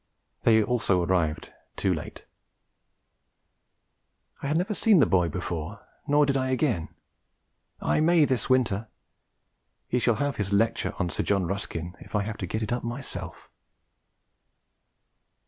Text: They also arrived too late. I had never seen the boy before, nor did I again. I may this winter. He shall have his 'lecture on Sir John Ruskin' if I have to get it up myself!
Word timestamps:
They 0.45 0.63
also 0.63 1.03
arrived 1.03 1.53
too 1.75 1.93
late. 1.93 2.25
I 4.41 4.47
had 4.47 4.57
never 4.57 4.73
seen 4.73 4.97
the 4.97 5.05
boy 5.05 5.29
before, 5.29 5.81
nor 6.07 6.25
did 6.25 6.35
I 6.35 6.49
again. 6.49 6.89
I 7.79 7.99
may 8.01 8.25
this 8.25 8.49
winter. 8.49 8.87
He 9.87 9.99
shall 9.99 10.15
have 10.15 10.37
his 10.37 10.51
'lecture 10.51 10.95
on 10.97 11.09
Sir 11.09 11.21
John 11.21 11.45
Ruskin' 11.45 11.95
if 11.99 12.15
I 12.15 12.23
have 12.23 12.37
to 12.37 12.47
get 12.47 12.63
it 12.63 12.73
up 12.73 12.83
myself! 12.83 13.47